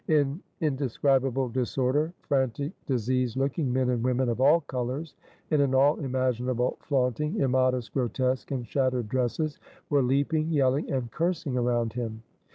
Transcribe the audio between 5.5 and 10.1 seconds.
and in all imaginable flaunting, immodest, grotesque, and shattered dresses, were